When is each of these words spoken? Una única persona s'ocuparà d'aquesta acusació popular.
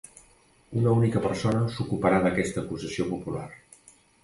Una 0.79 0.93
única 1.01 1.21
persona 1.25 1.61
s'ocuparà 1.77 2.23
d'aquesta 2.25 2.65
acusació 2.65 3.09
popular. 3.13 3.47